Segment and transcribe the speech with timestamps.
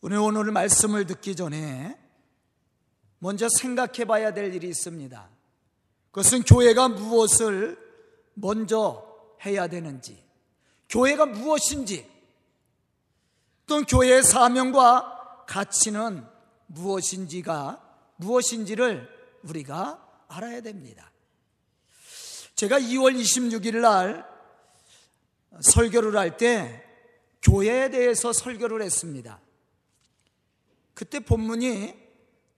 [0.00, 1.98] 우리 오늘 말씀을 듣기 전에
[3.18, 5.28] 먼저 생각해 봐야 될 일이 있습니다.
[6.12, 7.76] 그것은 교회가 무엇을
[8.34, 9.04] 먼저
[9.44, 10.22] 해야 되는지,
[10.88, 12.08] 교회가 무엇인지,
[13.66, 16.24] 또 교회의 사명과 가치는
[16.66, 17.82] 무엇인지가
[18.16, 19.08] 무엇인지를
[19.42, 21.10] 우리가 알아야 됩니다.
[22.54, 24.26] 제가 2월 26일 날
[25.60, 26.84] 설교를 할 때
[27.42, 29.40] 교회에 대해서 설교를 했습니다.
[30.98, 31.94] 그때 본문이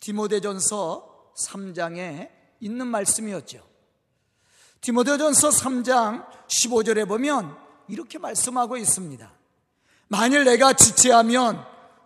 [0.01, 3.63] 디모데전서 3장에 있는 말씀이었죠.
[4.81, 7.55] 디모데전서 3장 15절에 보면
[7.87, 9.31] 이렇게 말씀하고 있습니다.
[10.09, 11.63] 만일 내가 지체하면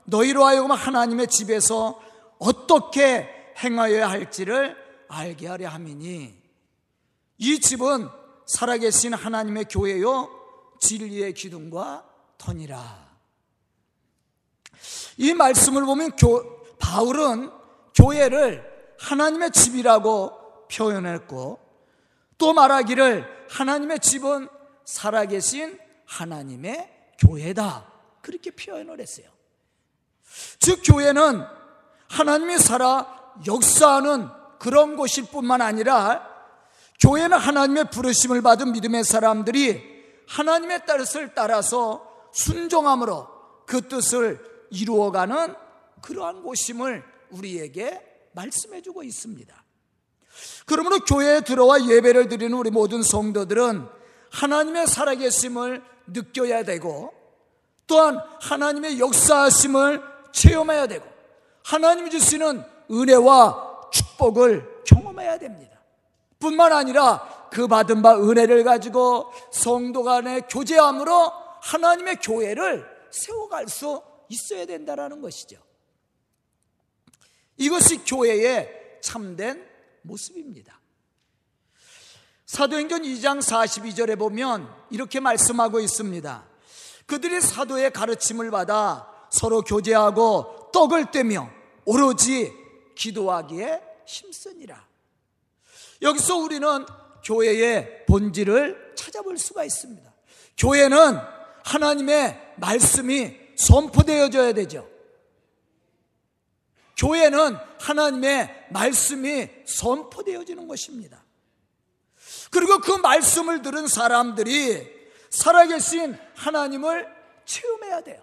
[0.06, 2.02] 너희로 하여금 하나님의 집에서
[2.41, 3.28] 어떻게
[3.62, 6.37] 행하여야 할지를 알게 하려 함이니
[7.39, 8.09] 이 집은
[8.47, 10.28] 살아계신 하나님의 교회요
[10.80, 12.05] 진리의 기둥과
[12.39, 13.14] 터니라.
[15.16, 17.50] 이 말씀을 보면 교, 바울은
[17.94, 18.64] 교회를
[18.98, 21.58] 하나님의 집이라고 표현했고
[22.39, 24.48] 또 말하기를 하나님의 집은
[24.84, 27.91] 살아계신 하나님의 교회다.
[28.22, 29.27] 그렇게 표현을 했어요.
[30.58, 31.44] 즉, 교회는
[32.09, 34.28] 하나님이 살아 역사하는
[34.59, 36.28] 그런 곳일 뿐만 아니라
[37.00, 39.83] 교회는 하나님의 부르심을 받은 믿음의 사람들이
[40.28, 43.28] 하나님의 뜻을 따라서 순종함으로
[43.66, 45.55] 그 뜻을 이루어가는
[46.03, 48.00] 그러한 곳임을 우리에게
[48.33, 49.64] 말씀해 주고 있습니다.
[50.66, 53.86] 그러므로 교회에 들어와 예배를 드리는 우리 모든 성도들은
[54.31, 57.12] 하나님의 살아계심을 느껴야 되고
[57.86, 61.06] 또한 하나님의 역사하심을 체험해야 되고
[61.64, 65.78] 하나님이 주시는 은혜와 축복을 경험해야 됩니다.
[66.38, 74.67] 뿐만 아니라 그 받은 바 은혜를 가지고 성도 간의 교제함으로 하나님의 교회를 세워갈 수 있어야
[74.67, 75.56] 된다는 것이죠.
[77.56, 79.64] 이것이 교회의 참된
[80.03, 80.81] 모습입니다.
[82.47, 86.47] 사도행전 2장 42절에 보면 이렇게 말씀하고 있습니다.
[87.06, 91.50] 그들이 사도의 가르침을 받아 서로 교제하고 떡을 떼며
[91.84, 92.53] 오로지
[92.94, 94.87] 기도하기에 힘쓰니라.
[96.03, 96.87] 여기서 우리는
[97.25, 100.12] 교회의 본질을 찾아볼 수가 있습니다.
[100.56, 101.19] 교회는
[101.65, 104.88] 하나님의 말씀이 선포되어져야 되죠.
[106.97, 111.22] 교회는 하나님의 말씀이 선포되어지는 것입니다.
[112.50, 114.94] 그리고 그 말씀을 들은 사람들이
[115.31, 117.06] 살아계신 하나님을
[117.44, 118.22] 체험해야 돼요.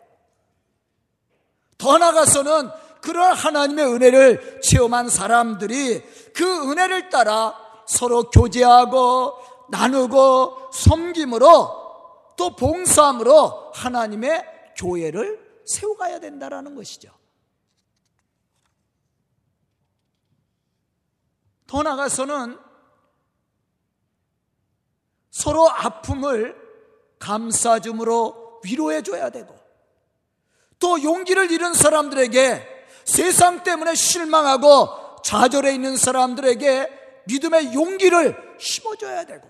[1.78, 2.70] 더 나아가서는
[3.02, 6.02] 그런 하나님의 은혜를 체험한 사람들이
[6.34, 7.56] 그 은혜를 따라
[7.88, 9.34] 서로 교제하고
[9.70, 11.82] 나누고 섬김으로
[12.38, 14.46] 또 봉사함으로 하나님의
[14.82, 17.12] 교회를 세워가야 된다는 것이죠.
[21.68, 22.58] 더 나아가서는
[25.30, 26.60] 서로 아픔을
[27.20, 29.56] 감싸줌으로 위로해 줘야 되고
[30.80, 32.68] 또 용기를 잃은 사람들에게
[33.06, 39.48] 세상 때문에 실망하고 좌절해 있는 사람들에게 믿음의 용기를 심어줘야 되고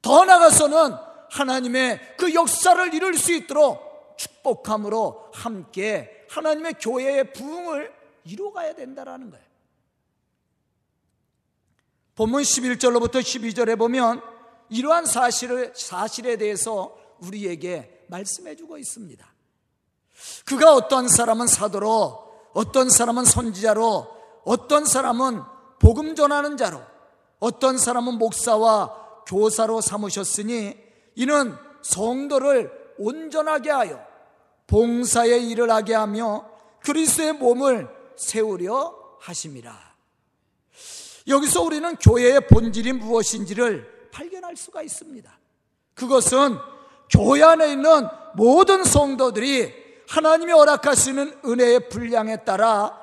[0.00, 0.94] 더 나아가서는
[1.30, 3.85] 하나님의 그 역사를 이룰 수 있도록
[4.16, 7.94] 축복함으로 함께 하나님의 교회의 부흥을
[8.24, 9.44] 이루어가야 된다는 거예요.
[12.14, 14.22] 본문 11절로부터 12절에 보면
[14.70, 19.26] 이러한 사실을, 사실에 대해서 우리에게 말씀해 주고 있습니다.
[20.44, 25.42] 그가 어떤 사람은 사도로, 어떤 사람은 선지자로, 어떤 사람은
[25.78, 26.80] 복음 전하는 자로,
[27.38, 30.74] 어떤 사람은 목사와 교사로 삼으셨으니
[31.16, 34.06] 이는 성도를 온전하게 하여
[34.66, 36.48] 봉사의 일을 하게 하며
[36.80, 39.96] 그리스도의 몸을 세우려 하심이라.
[41.28, 45.38] 여기서 우리는 교회의 본질이 무엇인지를 발견할 수가 있습니다.
[45.94, 46.56] 그것은
[47.10, 49.72] 교회 안에 있는 모든 성도들이
[50.08, 52.96] 하나님이 허락하시는 은혜의 분량에 따라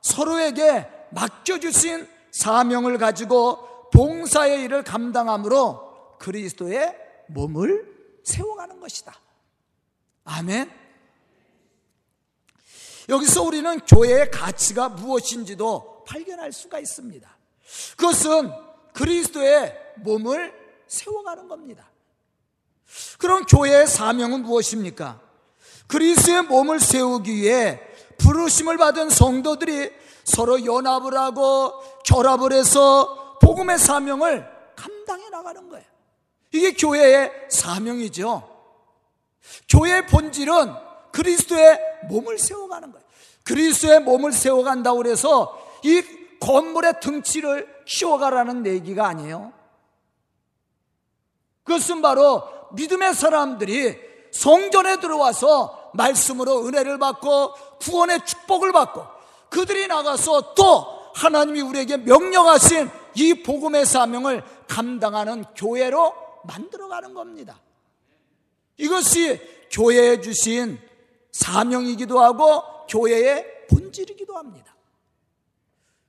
[0.00, 6.96] 서로에게 맡겨주신 사명을 가지고 봉사의 일을 감당함으로 그리스도의
[7.28, 9.21] 몸을 세워가는 것이다.
[10.24, 10.70] 아멘.
[13.08, 17.28] 여기서 우리는 교회의 가치가 무엇인지도 발견할 수가 있습니다.
[17.96, 18.52] 그것은
[18.92, 20.54] 그리스도의 몸을
[20.86, 21.90] 세워가는 겁니다.
[23.18, 25.20] 그럼 교회의 사명은 무엇입니까?
[25.86, 27.80] 그리스도의 몸을 세우기 위해
[28.18, 29.90] 부르심을 받은 성도들이
[30.24, 34.46] 서로 연합을 하고 결합을 해서 복음의 사명을
[34.76, 35.84] 감당해 나가는 거예요.
[36.52, 38.51] 이게 교회의 사명이죠.
[39.68, 40.74] 교회의 본질은
[41.12, 41.78] 그리스도의
[42.08, 43.06] 몸을 세워가는 거예요.
[43.44, 46.02] 그리스도의 몸을 세워간다고 그래서 이
[46.40, 49.52] 건물의 등치를 키워가라는 얘기가 아니에요.
[51.64, 52.42] 그것은 바로
[52.72, 53.96] 믿음의 사람들이
[54.32, 59.06] 성전에 들어와서 말씀으로 은혜를 받고 구원의 축복을 받고
[59.50, 67.60] 그들이 나가서 또 하나님이 우리에게 명령하신 이 복음의 사명을 감당하는 교회로 만들어가는 겁니다.
[68.82, 69.40] 이것이
[69.70, 70.78] 교회에 주신
[71.30, 74.74] 사명이기도 하고 교회의 본질이기도 합니다.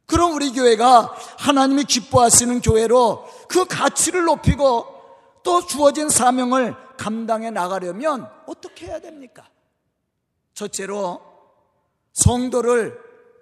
[0.07, 4.87] 그럼 우리 교회가 하나님이 기뻐하시는 교회로 그 가치를 높이고
[5.43, 9.47] 또 주어진 사명을 감당해 나가려면 어떻게 해야 됩니까?
[10.53, 11.21] 첫째로
[12.13, 12.99] 성도를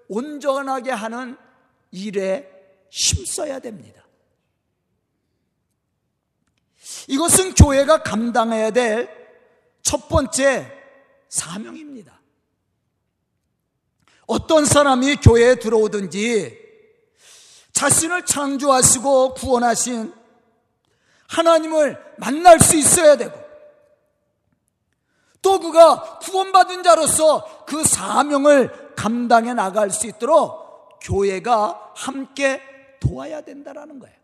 [0.09, 1.37] 온전하게 하는
[1.91, 2.49] 일에
[2.89, 4.01] 힘써야 됩니다.
[7.07, 9.20] 이것은 교회가 감당해야 될
[9.81, 10.71] 첫 번째
[11.29, 12.19] 사명입니다.
[14.27, 16.57] 어떤 사람이 교회에 들어오든지
[17.73, 20.13] 자신을 창조하시고 구원하신
[21.27, 23.39] 하나님을 만날 수 있어야 되고
[25.41, 32.61] 또 그가 구원받은 자로서 그 사명을 감당해 나갈 수 있도록 교회가 함께
[32.99, 34.15] 도와야 된다라는 거예요.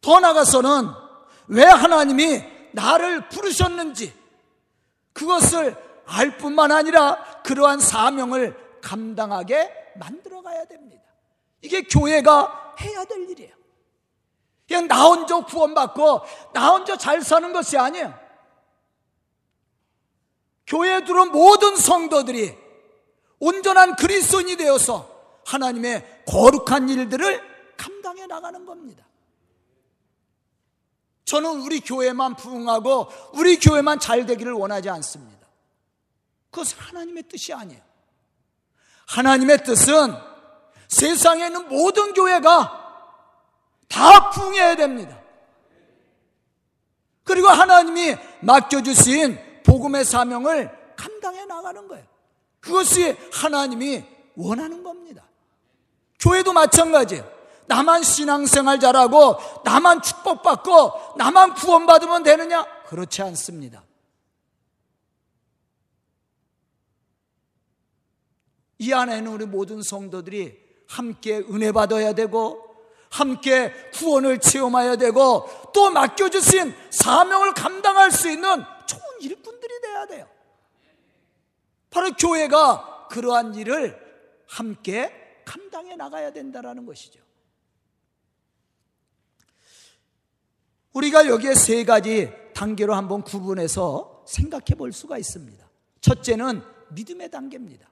[0.00, 0.88] 더 나가서는
[1.48, 4.12] 왜 하나님이 나를 부르셨는지
[5.12, 5.76] 그것을
[6.06, 11.02] 알 뿐만 아니라 그러한 사명을 감당하게 만들어 가야 됩니다.
[11.60, 13.54] 이게 교회가 해야 될 일이에요.
[14.66, 16.20] 그냥 나 혼자 구원받고
[16.52, 18.14] 나 혼자 잘 사는 것이 아니에요.
[20.66, 22.54] 교회에 들어온 모든 성도들이
[23.40, 27.40] 온전한 그리스도인이 되어서 하나님의 거룩한 일들을
[27.76, 29.07] 감당해 나가는 겁니다.
[31.28, 35.46] 저는 우리 교회만 부흥하고 우리 교회만 잘 되기를 원하지 않습니다.
[36.50, 37.82] 그것은 하나님의 뜻이 아니에요.
[39.08, 40.14] 하나님의 뜻은
[40.88, 43.12] 세상에 있는 모든 교회가
[43.88, 45.20] 다 부흥해야 됩니다.
[47.24, 52.06] 그리고 하나님이 맡겨주신 복음의 사명을 감당해 나가는 거예요.
[52.60, 54.02] 그것이 하나님이
[54.34, 55.24] 원하는 겁니다.
[56.20, 57.37] 교회도 마찬가지예요.
[57.68, 62.64] 나만 신앙생활 잘하고 나만 축복받고 나만 구원받으면 되느냐?
[62.86, 63.84] 그렇지 않습니다.
[68.78, 72.64] 이 안에는 우리 모든 성도들이 함께 은혜 받아야 되고
[73.10, 80.28] 함께 구원을 체험해야 되고 또 맡겨주신 사명을 감당할 수 있는 좋은 일꾼들이 돼야 돼요.
[81.90, 83.98] 바로 교회가 그러한 일을
[84.46, 87.27] 함께 감당해 나가야 된다는 것이죠.
[90.98, 95.64] 우리가 여기에 세 가지 단계로 한번 구분해서 생각해 볼 수가 있습니다.
[96.00, 97.88] 첫째는 믿음의 단계입니다.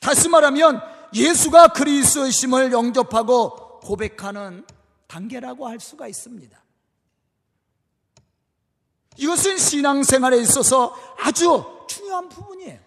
[0.00, 0.80] 다시 말하면
[1.12, 4.64] 예수가 그리스도이심을 영접하고 고백하는
[5.08, 6.62] 단계라고 할 수가 있습니다.
[9.16, 12.78] 이것은 신앙생활에 있어서 아주 중요한 부분이에요.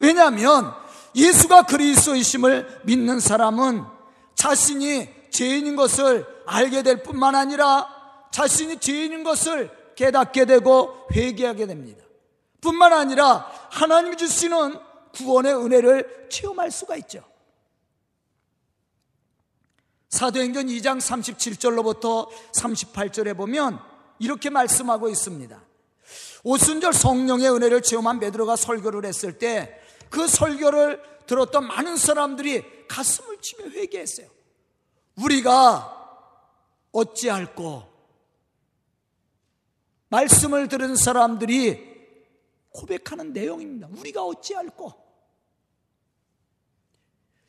[0.00, 0.74] 왜냐하면
[1.14, 3.84] 예수가 그리스도이심을 믿는 사람은
[4.34, 7.97] 자신이 죄인인 것을 알게 될 뿐만 아니라
[8.30, 12.04] 자신이 죄인인 것을 깨닫게 되고 회개하게 됩니다.
[12.60, 14.78] 뿐만 아니라 하나님이 주시는
[15.14, 17.24] 구원의 은혜를 체험할 수가 있죠.
[20.08, 23.78] 사도행전 2장 37절로부터 38절에 보면
[24.18, 25.60] 이렇게 말씀하고 있습니다.
[26.44, 33.70] 오순절 성령의 은혜를 체험한 베드로가 설교를 했을 때 그 설교를 들었던 많은 사람들이 가슴을 치며
[33.70, 34.28] 회개했어요.
[35.16, 35.94] 우리가
[36.92, 37.87] 어찌할꼬
[40.08, 41.86] 말씀을 들은 사람들이
[42.70, 43.88] 고백하는 내용입니다.
[43.96, 44.92] 우리가 어찌할꼬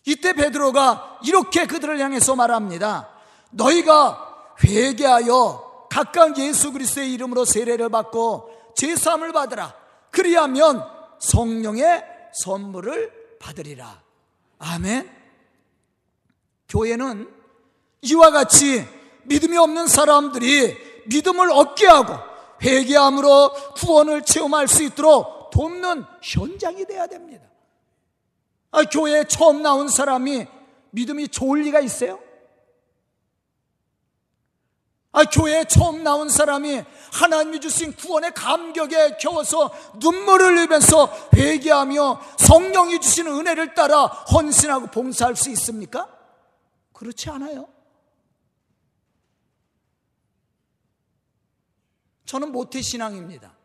[0.06, 3.10] 이때 베드로가 이렇게 그들을 향해서 말합니다.
[3.52, 9.76] 너희가 회개하여 각각 예수 그리스도의 이름으로 세례를 받고 제사함을 받으라.
[10.12, 10.84] 그리하면
[11.20, 14.02] 성령의 선물을 받으리라.
[14.60, 15.10] 아멘.
[16.70, 17.32] 교회는
[18.02, 18.88] 이와 같이
[19.24, 22.29] 믿음이 없는 사람들이 믿음을 얻게 하고
[22.62, 27.48] 회개함으로 구원을 체험할 수 있도록 돕는 현장이 되어야 됩니다.
[28.72, 30.46] 아, 교회에 처음 나온 사람이
[30.92, 32.20] 믿음이 좋을 리가 있어요?
[35.12, 43.32] 아, 교회에 처음 나온 사람이 하나님이 주신 구원의 감격에 겨워서 눈물을 흘리면서 회개하며 성령이 주시는
[43.40, 46.08] 은혜를 따라 헌신하고 봉사할 수 있습니까?
[46.94, 47.68] 그렇지 않아요.
[52.30, 53.58] 저는 모태 신앙입니다.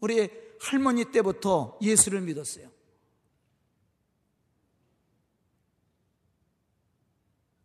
[0.00, 2.70] 우리 할머니 때부터 예수를 믿었어요.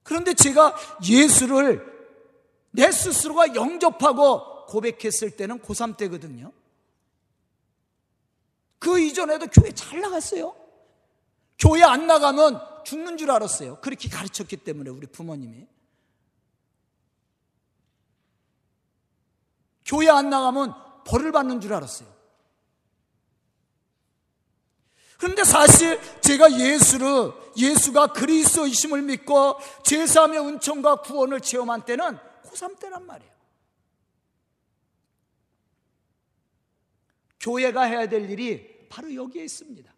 [0.04, 0.76] 그런데 제가
[1.10, 1.86] 예수를
[2.72, 6.52] 내 스스로가 영접하고 고백했을 때는 고3 때거든요.
[8.80, 10.54] 그 이전에도 교회 잘 나갔어요.
[11.58, 13.80] 교회 안 나가면 죽는 줄 알았어요.
[13.80, 15.66] 그렇게 가르쳤기 때문에 우리 부모님이.
[19.88, 20.76] 교회 안 나가면
[21.06, 22.18] 벌을 받는 줄 알았어요.
[25.18, 33.32] 그런데 사실 제가 예수를 예수가 그리스도이심을 믿고 제사함의 은총과 구원을 체험한 때는 고3 때란 말이에요.
[37.40, 39.92] 교회가 해야 될 일이 바로 여기에 있습니다.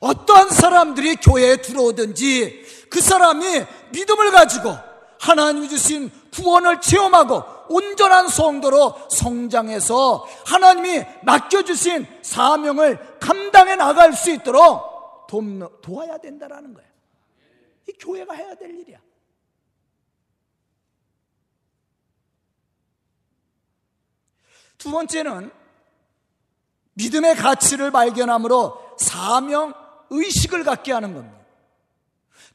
[0.00, 3.44] 어떠한 사람들이 교회에 들어오든지 그 사람이
[3.92, 4.76] 믿음을 가지고
[5.20, 15.42] 하나님이 주신 구원을 체험하고 온전한 성도로 성장해서 하나님이 맡겨주신 사명을 감당해 나갈 수 있도록 돕,
[15.82, 16.88] 도와야 된다라는 거예요.
[17.88, 18.98] 이 교회가 해야 될 일이야.
[24.78, 25.50] 두 번째는
[26.94, 29.74] 믿음의 가치를 발견함으로 사명
[30.10, 31.38] 의식을 갖게 하는 겁니다.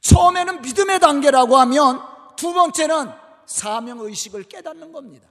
[0.00, 2.02] 처음에는 믿음의 단계라고 하면
[2.36, 5.28] 두 번째는 사명 의식을 깨닫는 겁니다.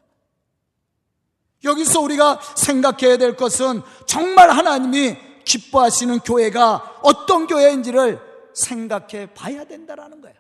[1.64, 8.20] 여기서 우리가 생각해야 될 것은 정말 하나님이 기뻐하시는 교회가 어떤 교회인지를
[8.54, 10.36] 생각해 봐야 된다라는 거예요.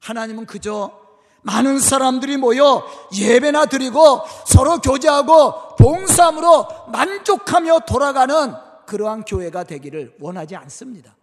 [0.00, 1.06] 하나님은 그저
[1.42, 2.84] 많은 사람들이 모여
[3.16, 8.54] 예배나 드리고 서로 교제하고 봉사함으로 만족하며 돌아가는
[8.86, 11.15] 그러한 교회가 되기를 원하지 않습니다.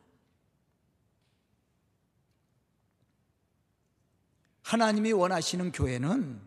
[4.63, 6.41] 하나님이 원하시는 교회는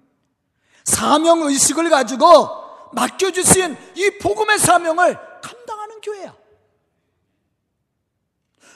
[0.85, 2.49] 사명 의식을 가지고
[2.93, 6.35] 맡겨주신 이 복음의 사명을 감당하는 교회야.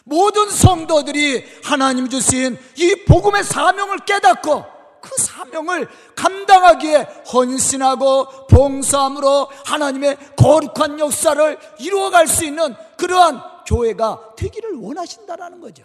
[0.04, 4.64] 모든 성도들이 하나님 주신 이 복음의 사명을 깨닫고
[5.00, 15.60] 그 사명을 감당하기에 헌신하고 봉사함으로 하나님의 거룩한 역사를 이루어갈 수 있는 그러한 교회가 되기를 원하신다라는
[15.60, 15.84] 거죠.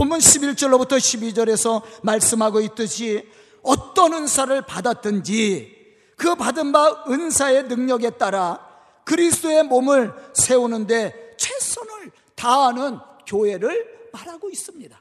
[0.00, 3.22] 본문 11절로부터 12절에서 말씀하고 있듯이
[3.60, 5.76] 어떤 은사를 받았든지
[6.16, 8.66] 그 받은 바 은사의 능력에 따라
[9.04, 14.98] 그리스도의 몸을 세우는데 최선을 다하는 교회를 말하고 있습니다.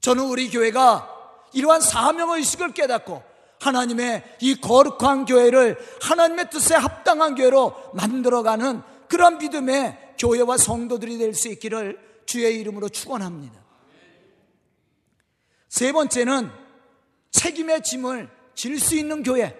[0.00, 1.10] 저는 우리 교회가
[1.52, 3.22] 이러한 사명의식을 깨닫고
[3.60, 11.48] 하나님의 이 거룩한 교회를 하나님의 뜻에 합당한 교회로 만들어가는 그런 믿음의 교회와 성도들이 될 수
[11.48, 13.65] 있기를 주의 이름으로 축원합니다.
[15.76, 16.50] 세 번째는
[17.32, 19.54] 책임의 짐을 질 수 있는 교회.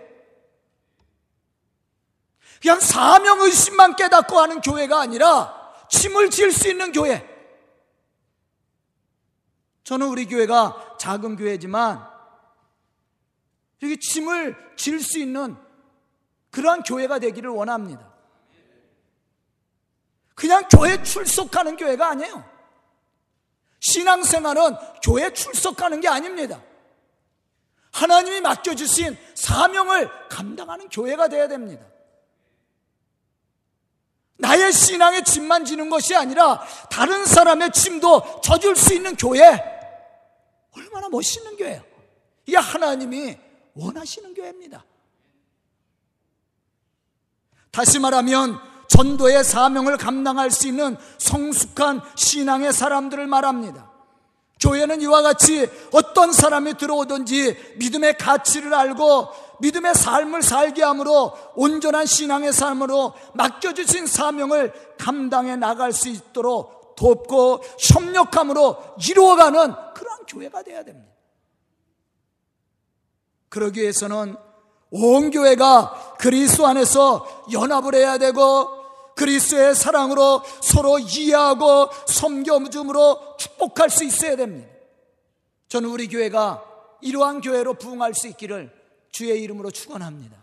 [2.63, 7.23] 그냥 사명의식만 깨닫고 하는 교회가 아니라 짐을 질 수 있는 교회.
[9.85, 12.03] 저는 우리 교회가 작은 교회지만
[13.83, 15.55] 여기 짐을 질 수 있는
[16.51, 18.11] 그러한 교회가 되기를 원합니다.
[20.35, 22.56] 그냥 교회 출석하는 교회가 아니에요.
[23.81, 26.63] 신앙생활은 교회 출석하는 게 아닙니다.
[27.93, 31.85] 하나님이 맡겨주신 사명을 감당하는 교회가 되어야 됩니다.
[34.39, 39.43] 나의 신앙의 짐만 지는 것이 아니라 다른 사람의 짐도 져줄 수 있는 교회.
[40.73, 41.83] 얼마나 멋있는 교회예요.
[42.45, 43.39] 이게 하나님이
[43.75, 44.85] 원하시는 교회입니다.
[47.71, 53.91] 다시 말하면 전도의 사명을 감당할 수 있는 성숙한 신앙의 사람들을 말합니다.
[54.61, 59.29] 교회는 이와 같이 어떤 사람이 들어오든지 믿음의 가치를 알고
[59.61, 68.77] 믿음의 삶을 살게 함으로 온전한 신앙의 삶으로 맡겨주신 사명을 감당해 나갈 수 있도록 돕고 협력함으로
[69.07, 71.13] 이루어가는 그러한 교회가 되어야 됩니다.
[73.49, 74.37] 그러기 위해서는
[74.99, 78.71] 온 교회가 그리스도 안에서 연합을 해야 되고
[79.15, 84.69] 그리스도의 사랑으로 서로 이해하고 섬겨줌으로 축복할 수 있어야 됩니다.
[85.69, 86.65] 저는 우리 교회가
[87.01, 88.73] 이러한 교회로 부흥할 수 있기를
[89.11, 90.37] 주의 이름으로 축원합니다.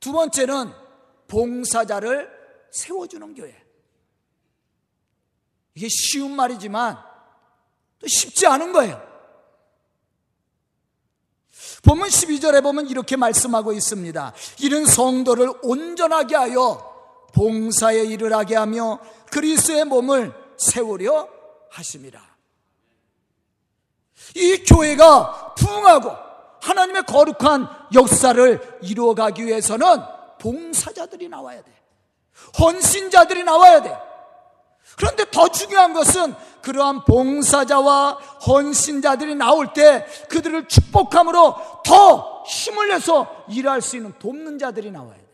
[0.00, 0.72] 두 번째는
[1.28, 2.30] 봉사자를
[2.70, 3.62] 세워주는 교회.
[5.74, 6.98] 이게 쉬운 말이지만
[7.98, 9.05] 또 쉽지 않은 거예요.
[11.86, 14.32] 본문 12절에 보면 이렇게 말씀하고 있습니다.
[14.60, 16.94] 이런 성도를 온전하게 하여
[17.32, 18.98] 봉사에 일을 하게 하며
[19.30, 21.28] 그리스의 몸을 세우려
[21.70, 22.20] 하심이라.
[24.34, 26.10] 이 교회가 부흥 부흥하고
[26.60, 29.86] 하나님의 거룩한 역사를 이루어가기 위해서는
[30.40, 31.72] 봉사자들이 나와야 돼.
[32.58, 33.96] 헌신자들이 나와야 돼.
[34.96, 38.14] 그런데 더 중요한 것은 그러한 봉사자와
[38.46, 45.26] 헌신자들이 나올 때 그들을 축복함으로 더 힘을 내서 일할 수 있는 돕는 자들이 나와야 돼.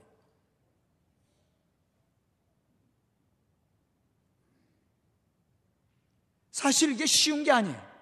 [6.51, 7.93] 사실 이게 쉬운 게 아니에요.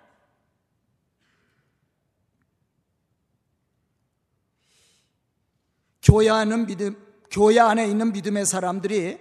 [6.02, 6.96] 교회 안에 믿음,
[7.30, 9.18] 교회 안에 있는 믿음의 사람들이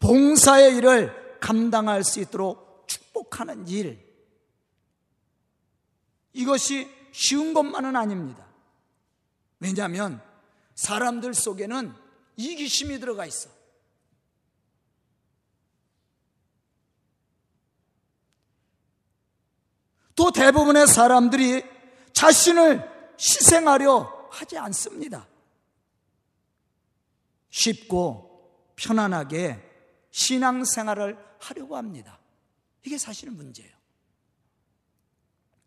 [0.00, 4.08] 봉사의 일을 감당할 수 있도록 축복하는 일.
[6.32, 8.46] 이것이 쉬운 것만은 아닙니다.
[9.58, 10.22] 왜냐하면
[10.74, 11.94] 사람들 속에는
[12.36, 13.50] 이기심이 들어가 있어.
[20.14, 21.64] 또 대부분의 사람들이
[22.12, 25.26] 자신을 희생하려 하지 않습니다.
[27.50, 29.66] 쉽고 편안하게
[30.10, 32.18] 신앙생활을 하려고 합니다.
[32.84, 33.74] 이게 사실은 문제예요.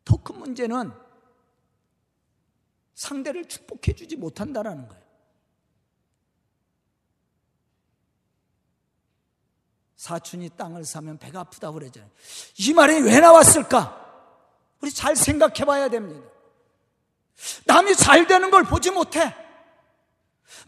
[0.05, 0.91] 더 큰 문제는
[2.95, 5.03] 상대를 축복해 주지 못한다라는 거예요.
[9.95, 12.11] 사촌이 땅을 사면 배가 아프다고 그러잖아요.
[12.59, 14.01] 이 말이 왜 나왔을까?
[14.81, 16.29] 우리 잘 생각해 봐야 됩니다.
[17.65, 19.33] 남이 잘 되는 걸 보지 못해.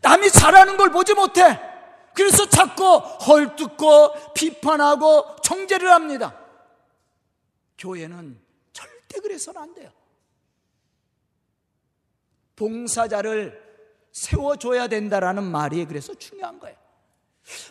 [0.01, 1.59] 남이 잘하는 걸 보지 못해.
[2.15, 6.35] 그래서 자꾸 헐뜯고 비판하고 정죄를 합니다.
[7.77, 8.39] 교회는
[8.73, 9.91] 절대 그래서는 안 돼요.
[12.55, 13.61] 봉사자를
[14.13, 16.77] 세워줘야 된다라는 말이 그래서 중요한 거예요.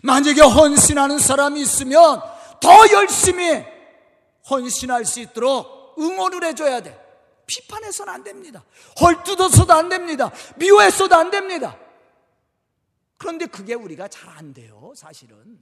[0.03, 2.23] 만약에 헌신하는 사람이 있으면
[2.61, 3.65] 더 열심히
[4.51, 7.01] 헌신할 수 있도록 응원을 해줘야 돼.
[7.47, 8.63] 비판해서는 안 됩니다.
[9.01, 10.31] 헐뜯어서도 안 됩니다.
[10.57, 11.79] 미워해서도 안 됩니다.
[13.25, 15.59] 그런데 그게 우리가 잘 안 돼요, 사실은.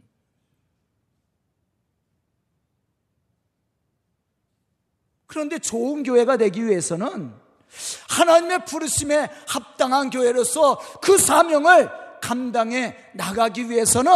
[5.28, 7.32] 그런데 좋은 교회가 되기 위해서는
[8.08, 11.88] 하나님의 부르심에 합당한 교회로서 그 사명을
[12.20, 14.10] 감당해 나가기 위해서는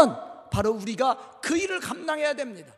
[0.51, 2.75] 바로 우리가 그 일을 감당해야 됩니다.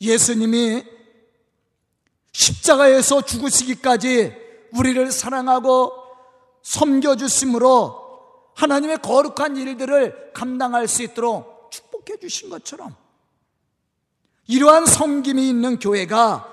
[0.00, 0.95] 예수님이
[2.36, 4.34] 십자가에서 죽으시기까지
[4.72, 5.92] 우리를 사랑하고
[6.62, 8.04] 섬겨주심으로
[8.54, 12.94] 하나님의 거룩한 일들을 감당할 수 있도록 축복해 주신 것처럼
[14.48, 16.52] 이러한 섬김이 있는 교회가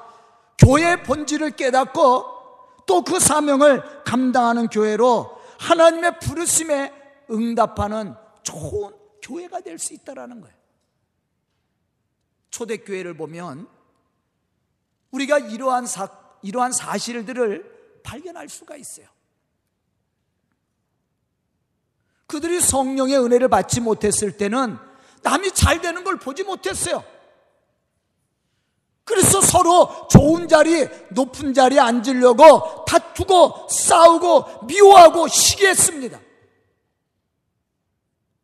[0.58, 2.32] 교회의 본질을 깨닫고
[2.86, 6.94] 또 그 사명을 감당하는 교회로 하나님의 부르심에
[7.32, 8.92] 응답하는 좋은
[9.22, 10.56] 교회가 될 수 있다라는 거예요.
[12.52, 13.68] 초대교회를 보면
[15.14, 16.10] 우리가 이러한 사,
[16.42, 19.08] 이러한 사실들을 발견할 수가 있어요.
[22.28, 24.78] 그들이 성령의 은혜를 받지 못했을 때는
[25.22, 27.04] 남이 잘 되는 걸 보지 못했어요.
[29.06, 36.20] 그래서 서로 좋은 자리, 높은 자리에 앉으려고 다투고 싸우고 미워하고 시기했습니다.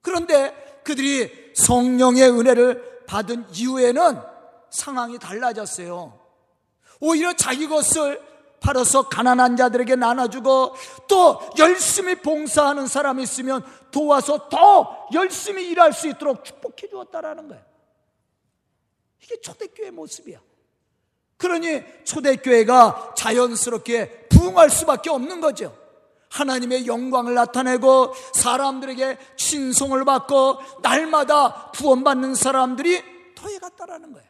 [0.01, 4.21] 그런데 그들이 성령의 은혜를 받은 이후에는
[4.69, 6.28] 상황이 달라졌어요.
[6.99, 8.21] 오히려 자기 것을
[8.59, 10.75] 팔아서 가난한 자들에게 나눠주고
[11.07, 17.63] 또 열심히 봉사하는 사람이 있으면 도와서 더 열심히 일할 수 있도록 축복해 주었다라는 거예요.
[19.23, 20.39] 이게 초대교회 모습이야.
[21.38, 25.75] 그러니 초대교회가 자연스럽게 부흥할 수밖에 없는 거죠.
[26.29, 33.01] 하나님의 영광을 나타내고 사람들에게 신송을 받고 날마다 구원받는 사람들이
[33.35, 34.29] 더해갔다라는 거예요.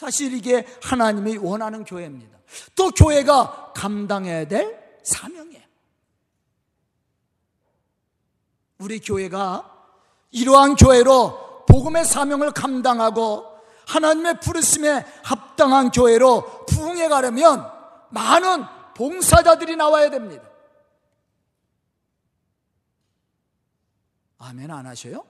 [0.00, 2.38] 사실 이게 하나님이 원하는 교회입니다.
[2.74, 5.62] 또 교회가 감당해야 될 사명이에요.
[8.78, 9.70] 우리 교회가
[10.30, 13.44] 이러한 교회로 복음의 사명을 감당하고
[13.88, 17.70] 하나님의 부르심에 합당한 교회로 부흥해 가려면
[18.08, 18.64] 많은
[18.96, 20.48] 봉사자들이 나와야 됩니다.
[24.38, 25.26] 아멘 안 하셔요?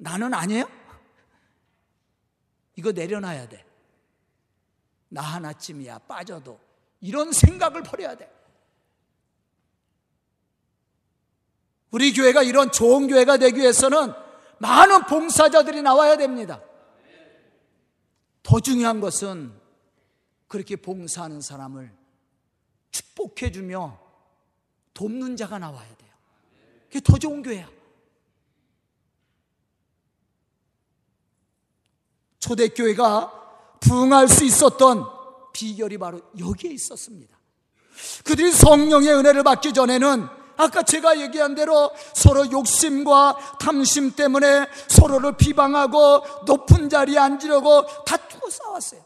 [0.00, 0.64] 나는 아니에요?
[2.76, 3.64] 이거 내려놔야 돼.
[5.10, 6.58] 나 하나쯤이야, 빠져도.
[7.00, 8.30] 이런 생각을 버려야 돼.
[11.90, 14.12] 우리 교회가 이런 좋은 교회가 되기 위해서는
[14.58, 16.62] 많은 봉사자들이 나와야 됩니다.
[18.42, 19.52] 더 중요한 것은
[20.48, 21.92] 그렇게 봉사하는 사람을
[22.90, 24.00] 축복해주며
[24.94, 26.10] 돕는 자가 나와야 돼요.
[26.86, 27.79] 그게 더 좋은 교회야.
[32.40, 33.32] 초대교회가
[33.80, 35.06] 부흥할 수 있었던
[35.52, 37.36] 비결이 바로 여기에 있었습니다.
[38.24, 40.26] 그들이 성령의 은혜를 받기 전에는
[40.56, 49.00] 아까 제가 얘기한 대로 서로 욕심과 탐심 때문에 서로를 비방하고 높은 자리에 앉으려고 다투고 싸웠어요.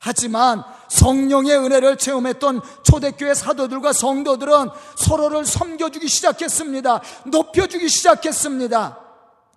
[0.00, 7.02] 하지만 성령의 은혜를 체험했던 초대교회 사도들과 성도들은 서로를 섬겨주기 시작했습니다.
[7.26, 8.98] 높여주기 시작했습니다.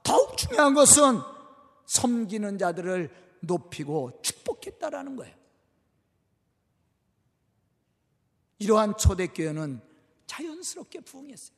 [0.04, 1.22] 더욱 중요한 것은
[1.92, 3.10] 섬기는 자들을
[3.42, 5.36] 높이고 축복했다라는 거예요.
[8.60, 9.82] 이러한 초대교회는
[10.26, 11.58] 자연스럽게 부흥했어요.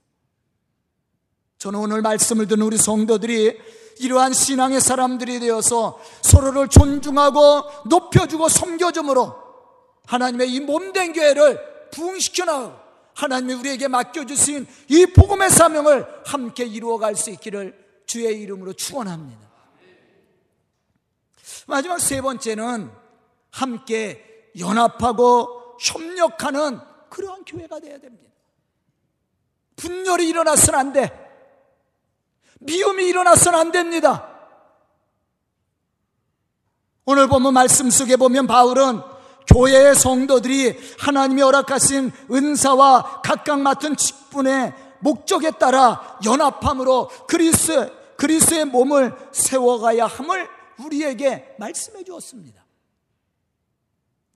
[1.59, 3.59] 저는 오늘 말씀을 듣는 우리 성도들이
[3.99, 9.35] 이러한 신앙의 사람들이 되어서 서로를 존중하고 높여주고 섬겨줌으로
[10.05, 12.81] 하나님의 이 몸된 교회를 부흥시켜 나가고
[13.13, 19.52] 하나님이 우리에게 맡겨주신 이 복음의 사명을 함께 이루어갈 수 있기를 주의 이름으로 축원합니다.
[21.67, 22.91] 마지막 세 번째는
[23.51, 28.31] 함께 연합하고 협력하는 그러한 교회가 되어야 됩니다.
[29.75, 31.23] 분열이 일어나서는 안 돼.
[32.59, 34.29] 미움이 일어나서는 안 됩니다.
[37.05, 39.01] 오늘 보면 말씀 속에 보면 바울은
[39.47, 50.05] 교회의 성도들이 하나님이 허락하신 은사와 각각 맡은 직분의 목적에 따라 연합함으로 그리스 그리스의 몸을 세워가야
[50.05, 50.47] 함을
[50.79, 52.63] 우리에게 말씀해 주었습니다.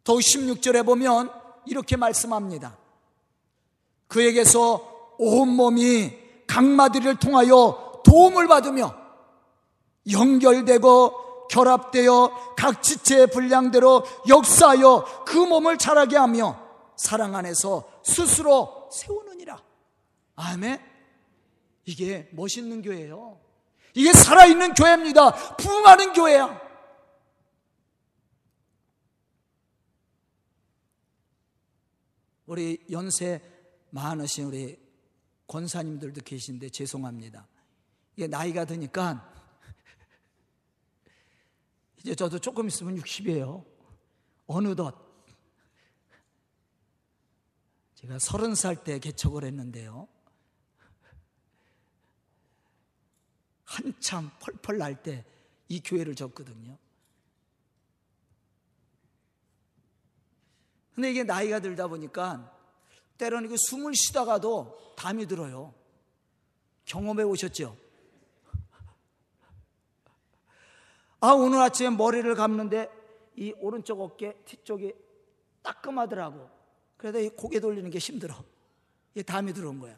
[0.03, 1.31] 더욱 16절에 보면
[1.65, 2.77] 이렇게 말씀합니다.
[4.07, 8.95] 그에게서 온몸이 각마디를 통하여 도움을 받으며
[10.09, 16.59] 연결되고 결합되어 각 지체의 분량대로 역사하여 그 몸을 자라게 하며
[16.95, 19.61] 사랑 안에서 스스로 세우느니라.
[20.35, 20.79] 아멘.
[21.85, 23.39] 이게 멋있는 교회예요.
[23.97, 25.55] 이게 살아있는 교회입니다.
[25.57, 26.61] 부흥하는 교회야.
[32.45, 33.41] 우리 연세
[33.89, 34.79] 많으신 우리
[35.47, 37.47] 권사님들도 계신데 죄송합니다.
[38.15, 39.33] 이게 나이가 드니까
[41.97, 43.65] 이제 저도 조금 있으면 60이에요.
[44.45, 44.95] 어느덧
[47.95, 50.07] 제가 서른 살때 개척을 했는데요.
[53.77, 55.23] 한참 펄펄 날 때
[55.69, 56.77] 이 교회를 졌거든요.
[60.95, 62.55] 근데 이게 나이가 들다 보니까
[63.17, 65.73] 때로는 이게 숨을 쉬다가도 담이 들어요.
[66.85, 67.77] 경험해 오셨죠?
[71.19, 72.89] 아, 오늘 아침에 머리를 감는데
[73.35, 74.93] 이 오른쪽 어깨 뒤쪽이
[75.61, 76.49] 따끔하더라고.
[76.95, 78.35] 그래서 이 고개 돌리는 게 힘들어.
[79.13, 79.97] 이게 담이 들어온 거야.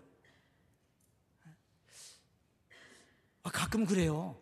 [3.43, 4.37] 아, 가끔 그래요.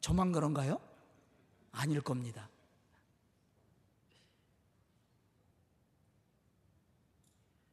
[0.00, 0.80] 저만 그런가요?
[1.72, 2.48] 아닐 겁니다.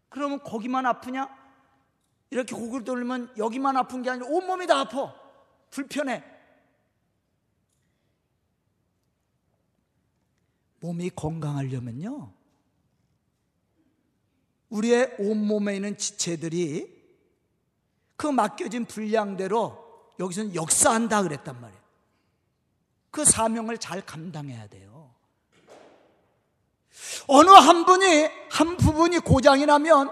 [0.09, 1.29] 그러면 거기만 아프냐?
[2.29, 5.15] 이렇게 고개를 돌리면 여기만 아픈 게 아니라 온몸이 다 아파.
[5.69, 6.23] 불편해.
[10.79, 12.33] 몸이 건강하려면요.
[14.69, 16.96] 우리의 온몸에 있는 지체들이
[18.17, 19.85] 그 맡겨진 분량대로
[20.19, 21.81] 여기서는 역사한다 그랬단 말이에요.
[23.11, 25.11] 그 사명을 잘 감당해야 돼요.
[27.27, 30.11] 어느 한 분이, 한 부분이 고장이 나면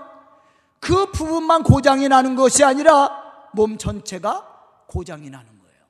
[0.80, 5.86] 그 부분만 고장이 나는 것이 아니라 몸 전체가 고장이 나는 거예요.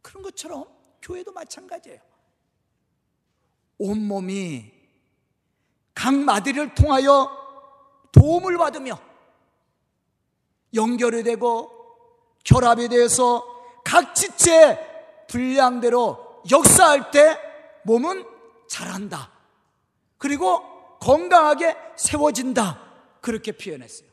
[0.00, 0.64] 그런 것처럼
[1.02, 2.00] 교회도 마찬가지예요.
[3.78, 4.72] 온몸이
[5.94, 7.36] 각 마디를 통하여
[8.12, 9.09] 도움을 받으며
[10.74, 11.70] 연결이 되고
[12.44, 13.44] 결합이 되어서
[13.84, 14.78] 각 지체
[15.28, 17.38] 분량대로 역사할 때
[17.82, 18.24] 몸은
[18.68, 19.30] 자란다.
[20.18, 20.62] 그리고
[21.00, 22.80] 건강하게 세워진다.
[23.20, 24.08] 그렇게 표현했어요.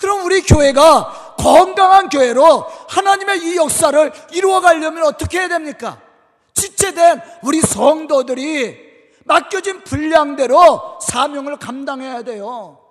[0.00, 6.00] 그럼 우리 교회가 건강한 교회로 하나님의 이 역사를 이루어 가려면 어떻게 해야 됩니까?
[6.54, 8.92] 지체된 우리 성도들이
[9.24, 12.81] 맡겨진 분량대로 사명을 감당해야 돼요.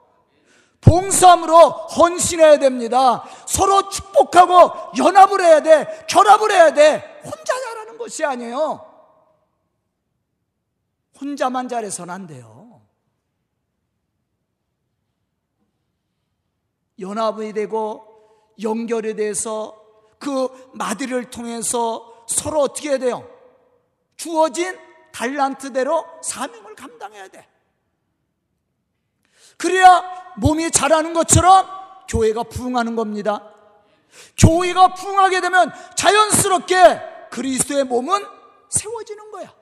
[0.82, 3.24] 봉사함으로 헌신해야 됩니다.
[3.48, 6.06] 서로 축복하고 연합을 해야 돼.
[6.10, 7.22] 결합을 해야 돼.
[7.24, 8.88] 혼자 잘하는 것이 아니에요.
[11.20, 12.82] 혼자만 잘해서는 안 돼요.
[17.00, 18.08] 연합이 되고
[18.62, 19.80] 연결이 돼서
[20.20, 23.28] 그 마디를 통해서 서로 어떻게 해야 돼요?
[24.16, 24.78] 주어진
[25.12, 27.51] 달란트대로 사명을 감당해야 돼.
[29.62, 31.68] 그래야 몸이 자라는 것처럼
[32.10, 33.48] 교회가 부흥하는 겁니다.
[34.36, 38.26] 교회가 부흥하게 되면 자연스럽게 그리스도의 몸은
[38.70, 39.54] 세워지는 거야.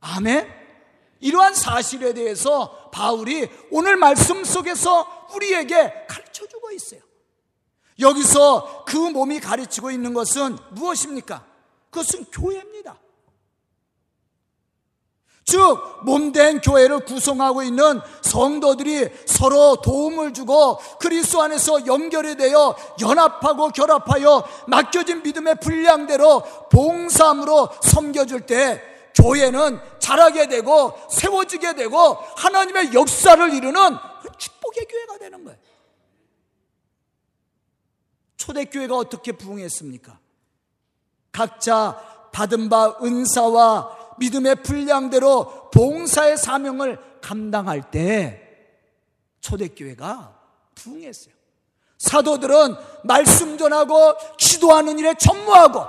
[0.00, 0.50] 아멘.
[1.20, 7.00] 이러한 사실에 대해서 바울이 오늘 말씀 속에서 우리에게 가르쳐 주고 있어요.
[8.00, 11.44] 여기서 그 몸이 가르치고 있는 것은 무엇입니까?
[11.90, 12.98] 그것은 교회입니다.
[15.44, 24.46] 즉, 몸된 교회를 구성하고 있는 성도들이 서로 도움을 주고 그리스도 안에서 연결이 되어 연합하고 결합하여
[24.66, 28.82] 맡겨진 믿음의 분량대로 봉사함으로 섬겨줄 때
[29.14, 33.96] 교회는 자라게 되고 세워지게 되고 하나님의 역사를 이루는
[34.38, 35.58] 축복의 교회가 되는 거예요.
[38.36, 40.18] 초대교회가 어떻게 부흥했습니까?
[41.32, 41.98] 각자
[42.32, 48.40] 받은 바 은사와 믿음의 분량대로 봉사의 사명을 감당할 때
[49.40, 50.38] 초대교회가
[50.74, 51.34] 부흥했어요.
[51.98, 55.84] 사도들은 말씀 전하고 기도하는 일에 전무하고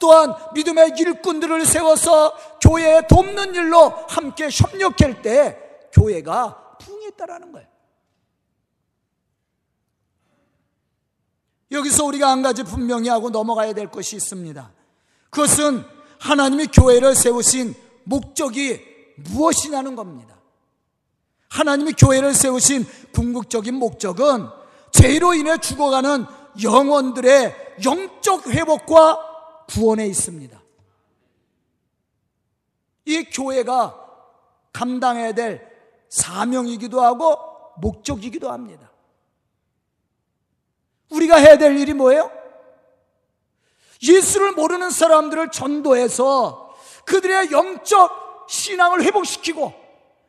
[0.00, 5.58] 또한 믿음의 일꾼들을 세워서 교회에 돕는 일로 함께 협력할 때
[5.92, 7.68] 교회가 부흥했다라는 거예요.
[11.70, 14.72] 여기서 우리가 한 가지 분명히 하고 넘어가야 될 것이 있습니다.
[15.30, 15.84] 그것은
[16.24, 18.80] 하나님이 교회를 세우신 목적이
[19.16, 20.34] 무엇이냐는 겁니다.
[21.50, 24.48] 하나님이 교회를 세우신 궁극적인 목적은
[24.90, 26.24] 죄로 인해 죽어가는
[26.62, 30.62] 영혼들의 영적 회복과 구원에 있습니다.
[33.04, 34.00] 이 교회가
[34.72, 35.68] 감당해야 될
[36.08, 37.36] 사명이기도 하고
[37.82, 38.90] 목적이기도 합니다.
[41.10, 42.43] 우리가 해야 될 일이 뭐예요?
[44.06, 46.74] 예수를 모르는 사람들을 전도해서
[47.06, 49.72] 그들의 영적 신앙을 회복시키고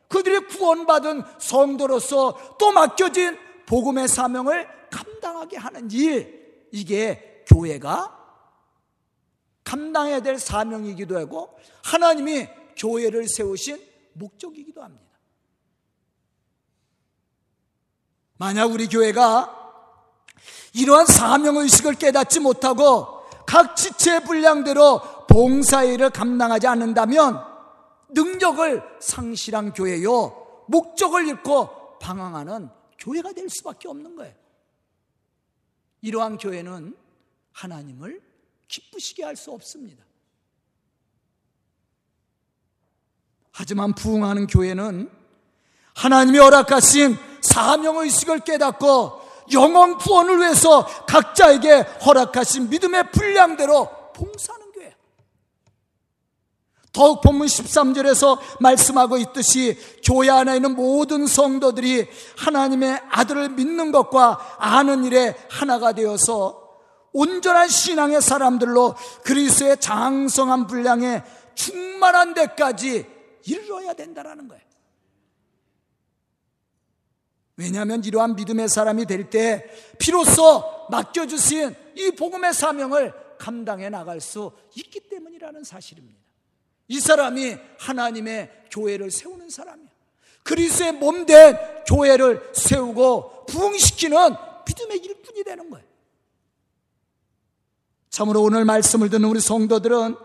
[0.08, 8.16] 그들의 구원받은 성도로서 또 맡겨진 복음의 사명을 감당하게 하는 일, 이게 교회가
[9.64, 15.04] 감당해야 될 사명이기도 하고 하나님이 교회를 세우신 목적이기도 합니다.
[18.36, 19.52] 만약 우리 교회가
[20.74, 23.15] 이러한 사명의식을 깨닫지 못하고
[23.46, 27.42] 각 지체 분량대로 봉사일을 감당하지 않는다면
[28.10, 30.64] 능력을 상실한 교회요.
[30.68, 34.34] 목적을 잃고 방황하는 교회가 될 수밖에 없는 거예요.
[36.02, 36.96] 이러한 교회는
[37.52, 38.20] 하나님을
[38.68, 40.04] 기쁘시게 할 수 없습니다.
[43.52, 45.10] 하지만 부흥하는 교회는
[45.94, 54.94] 하나님이 허락하신 사명의식을 깨닫고 영원 구원을 위해서 각자에게 허락하신 믿음의 분량대로 봉사하는 교회.
[56.92, 65.04] 더욱 본문 13절에서 말씀하고 있듯이 교회 안에 있는 모든 성도들이 하나님의 아들을 믿는 것과 아는
[65.04, 66.66] 일에 하나가 되어서
[67.12, 71.22] 온전한 신앙의 사람들로 그리스의 장성한 분량에
[71.54, 73.06] 충만한 데까지
[73.46, 74.62] 이르러야 된다라는 거예요.
[77.56, 79.64] 왜냐하면 이러한 믿음의 사람이 될 때
[79.98, 86.18] 비로소 맡겨주신 이 복음의 사명을 감당해 나갈 수 있기 때문이라는 사실입니다.
[86.88, 89.88] 이 사람이 하나님의 교회를 세우는 사람이야.
[90.42, 91.56] 그리스의 몸 된
[91.88, 94.16] 교회를 세우고 부흥시키는
[94.66, 95.84] 믿음의 일꾼이 되는 거예요.
[98.10, 100.16] 참으로 오늘 말씀을 듣는 우리 성도들은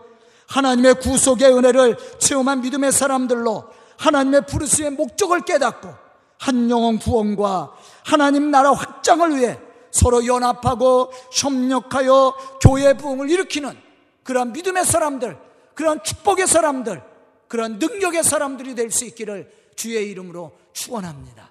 [0.46, 3.64] 하나님의 구속의 은혜를 체험한 믿음의 사람들로
[3.98, 6.01] 하나님의 부르심의 목적을 깨닫고
[6.42, 7.72] 한 영혼 구원과
[8.04, 9.60] 하나님 나라 확장을 위해
[9.92, 13.78] 서로 연합하고 협력하여 교회 부흥을 일으키는
[14.24, 15.38] 그러한 믿음의 사람들,
[15.74, 17.00] 그러한 축복의 사람들,
[17.46, 21.48] 그러한 능력의 사람들이 될 수 있기를 주의 이름으로 축원합니다.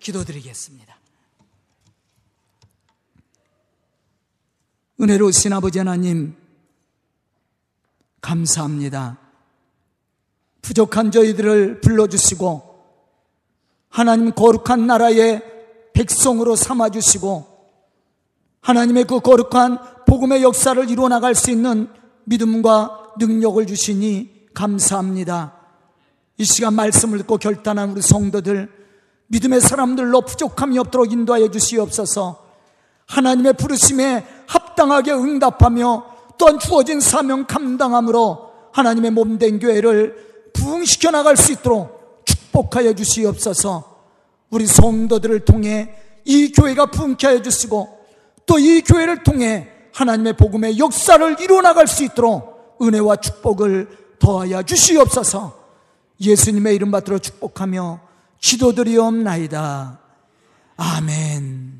[0.00, 0.96] 기도드리겠습니다.
[5.00, 6.36] 은혜로우신 아버지 하나님
[8.20, 9.18] 감사합니다.
[10.60, 12.71] 부족한 저희들을 불러주시고
[13.92, 15.42] 하나님 거룩한 나라의
[15.92, 17.46] 백성으로 삼아주시고
[18.62, 21.88] 하나님의 그 거룩한 복음의 역사를 이루어 나갈 수 있는
[22.24, 25.52] 믿음과 능력을 주시니 감사합니다.
[26.38, 28.70] 이 시간 말씀을 듣고 결단한 우리 성도들
[29.26, 32.42] 믿음의 사람들로 부족함이 없도록 인도하여 주시옵소서
[33.06, 36.06] 하나님의 부르심에 합당하게 응답하며
[36.38, 42.01] 또한 주어진 사명 감당함으로 하나님의 몸된 교회를 부흥시켜 나갈 수 있도록
[42.52, 43.84] 축복하여 주시옵소서
[44.50, 47.98] 우리 성도들을 통해 이 교회가 품게 하여 주시고
[48.46, 53.88] 또 이 교회를 통해 하나님의 복음의 역사를 이루어나갈 수 있도록 은혜와 축복을
[54.18, 55.58] 더하여 주시옵소서
[56.20, 58.00] 예수님의 이름 받들어 축복하며
[58.40, 59.98] 기도드리옵나이다.
[60.76, 61.71] 아멘.